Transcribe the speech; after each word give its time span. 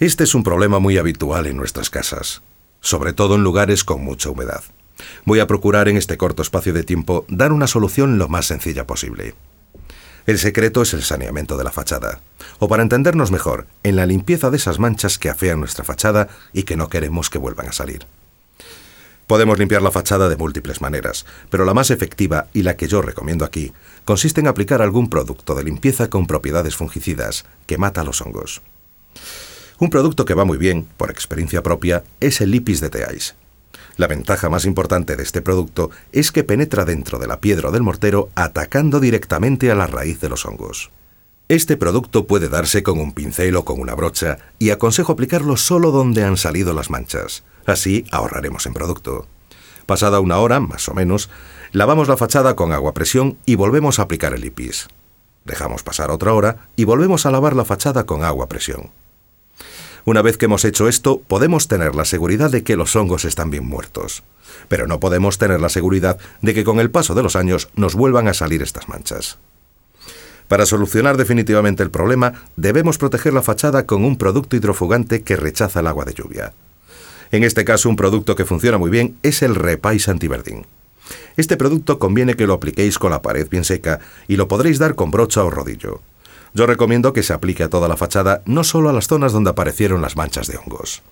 Este 0.00 0.22
es 0.22 0.36
un 0.36 0.44
problema 0.44 0.78
muy 0.78 0.96
habitual 0.96 1.48
en 1.48 1.56
nuestras 1.56 1.90
casas, 1.90 2.40
sobre 2.80 3.12
todo 3.12 3.34
en 3.34 3.42
lugares 3.42 3.82
con 3.82 4.04
mucha 4.04 4.30
humedad. 4.30 4.62
Voy 5.24 5.40
a 5.40 5.48
procurar 5.48 5.88
en 5.88 5.96
este 5.96 6.16
corto 6.16 6.40
espacio 6.40 6.72
de 6.72 6.84
tiempo 6.84 7.24
dar 7.28 7.52
una 7.52 7.66
solución 7.66 8.16
lo 8.16 8.28
más 8.28 8.46
sencilla 8.46 8.86
posible. 8.86 9.34
El 10.26 10.38
secreto 10.38 10.82
es 10.82 10.94
el 10.94 11.02
saneamiento 11.02 11.56
de 11.56 11.64
la 11.64 11.72
fachada, 11.72 12.20
o 12.60 12.68
para 12.68 12.84
entendernos 12.84 13.32
mejor, 13.32 13.66
en 13.82 13.96
la 13.96 14.06
limpieza 14.06 14.50
de 14.50 14.58
esas 14.58 14.78
manchas 14.78 15.18
que 15.18 15.30
afean 15.30 15.58
nuestra 15.58 15.84
fachada 15.84 16.28
y 16.52 16.62
que 16.62 16.76
no 16.76 16.88
queremos 16.88 17.28
que 17.28 17.38
vuelvan 17.38 17.66
a 17.66 17.72
salir. 17.72 18.06
Podemos 19.26 19.58
limpiar 19.58 19.82
la 19.82 19.90
fachada 19.90 20.28
de 20.28 20.36
múltiples 20.36 20.80
maneras, 20.80 21.26
pero 21.50 21.64
la 21.64 21.74
más 21.74 21.90
efectiva 21.90 22.46
y 22.52 22.62
la 22.62 22.76
que 22.76 22.86
yo 22.86 23.02
recomiendo 23.02 23.44
aquí 23.44 23.72
consiste 24.04 24.40
en 24.40 24.46
aplicar 24.46 24.80
algún 24.80 25.10
producto 25.10 25.56
de 25.56 25.64
limpieza 25.64 26.08
con 26.08 26.28
propiedades 26.28 26.76
fungicidas 26.76 27.46
que 27.66 27.78
mata 27.78 28.04
los 28.04 28.20
hongos. 28.20 28.62
Un 29.80 29.90
producto 29.90 30.24
que 30.24 30.34
va 30.34 30.44
muy 30.44 30.58
bien, 30.58 30.88
por 30.96 31.08
experiencia 31.08 31.62
propia, 31.62 32.02
es 32.18 32.40
el 32.40 32.50
Lipis 32.50 32.80
de 32.80 32.90
Teais. 32.90 33.36
La 33.96 34.08
ventaja 34.08 34.48
más 34.48 34.64
importante 34.64 35.14
de 35.14 35.22
este 35.22 35.40
producto 35.40 35.90
es 36.10 36.32
que 36.32 36.42
penetra 36.42 36.84
dentro 36.84 37.20
de 37.20 37.28
la 37.28 37.40
piedra 37.40 37.70
del 37.70 37.82
mortero 37.82 38.28
atacando 38.34 38.98
directamente 38.98 39.70
a 39.70 39.76
la 39.76 39.86
raíz 39.86 40.20
de 40.20 40.28
los 40.28 40.46
hongos. 40.46 40.90
Este 41.48 41.76
producto 41.76 42.26
puede 42.26 42.48
darse 42.48 42.82
con 42.82 42.98
un 42.98 43.12
pincel 43.12 43.54
o 43.54 43.64
con 43.64 43.80
una 43.80 43.94
brocha 43.94 44.38
y 44.58 44.70
aconsejo 44.70 45.12
aplicarlo 45.12 45.56
solo 45.56 45.92
donde 45.92 46.24
han 46.24 46.36
salido 46.36 46.74
las 46.74 46.90
manchas. 46.90 47.44
Así 47.64 48.04
ahorraremos 48.10 48.66
en 48.66 48.74
producto. 48.74 49.26
Pasada 49.86 50.18
una 50.18 50.38
hora, 50.38 50.58
más 50.58 50.88
o 50.88 50.94
menos, 50.94 51.30
lavamos 51.70 52.08
la 52.08 52.16
fachada 52.16 52.56
con 52.56 52.72
agua 52.72 52.94
presión 52.94 53.38
y 53.46 53.54
volvemos 53.54 53.98
a 53.98 54.02
aplicar 54.02 54.34
el 54.34 54.40
lipis. 54.40 54.88
Dejamos 55.44 55.84
pasar 55.84 56.10
otra 56.10 56.34
hora 56.34 56.68
y 56.74 56.84
volvemos 56.84 57.26
a 57.26 57.30
lavar 57.30 57.54
la 57.54 57.64
fachada 57.64 58.04
con 58.06 58.24
agua 58.24 58.48
presión. 58.48 58.90
Una 60.08 60.22
vez 60.22 60.38
que 60.38 60.46
hemos 60.46 60.64
hecho 60.64 60.88
esto, 60.88 61.20
podemos 61.20 61.68
tener 61.68 61.94
la 61.94 62.06
seguridad 62.06 62.50
de 62.50 62.64
que 62.64 62.76
los 62.76 62.96
hongos 62.96 63.26
están 63.26 63.50
bien 63.50 63.66
muertos. 63.66 64.22
Pero 64.66 64.86
no 64.86 65.00
podemos 65.00 65.36
tener 65.36 65.60
la 65.60 65.68
seguridad 65.68 66.18
de 66.40 66.54
que 66.54 66.64
con 66.64 66.80
el 66.80 66.90
paso 66.90 67.14
de 67.14 67.22
los 67.22 67.36
años 67.36 67.68
nos 67.74 67.94
vuelvan 67.94 68.26
a 68.26 68.32
salir 68.32 68.62
estas 68.62 68.88
manchas. 68.88 69.36
Para 70.48 70.64
solucionar 70.64 71.18
definitivamente 71.18 71.82
el 71.82 71.90
problema, 71.90 72.32
debemos 72.56 72.96
proteger 72.96 73.34
la 73.34 73.42
fachada 73.42 73.84
con 73.84 74.02
un 74.02 74.16
producto 74.16 74.56
hidrofugante 74.56 75.20
que 75.20 75.36
rechaza 75.36 75.80
el 75.80 75.86
agua 75.86 76.06
de 76.06 76.14
lluvia. 76.14 76.54
En 77.30 77.44
este 77.44 77.66
caso, 77.66 77.90
un 77.90 77.96
producto 77.96 78.34
que 78.34 78.46
funciona 78.46 78.78
muy 78.78 78.90
bien 78.90 79.18
es 79.22 79.42
el 79.42 79.54
Repais 79.54 80.08
Antiverdín. 80.08 80.64
Este 81.36 81.58
producto 81.58 81.98
conviene 81.98 82.34
que 82.34 82.46
lo 82.46 82.54
apliquéis 82.54 82.98
con 82.98 83.10
la 83.10 83.20
pared 83.20 83.46
bien 83.50 83.64
seca 83.64 84.00
y 84.26 84.36
lo 84.36 84.48
podréis 84.48 84.78
dar 84.78 84.94
con 84.94 85.10
brocha 85.10 85.44
o 85.44 85.50
rodillo. 85.50 86.00
Yo 86.54 86.66
recomiendo 86.66 87.12
que 87.12 87.22
se 87.22 87.32
aplique 87.32 87.62
a 87.62 87.68
toda 87.68 87.88
la 87.88 87.96
fachada, 87.96 88.42
no 88.46 88.64
solo 88.64 88.88
a 88.88 88.92
las 88.92 89.08
zonas 89.08 89.32
donde 89.32 89.50
aparecieron 89.50 90.02
las 90.02 90.16
manchas 90.16 90.46
de 90.46 90.56
hongos. 90.56 91.02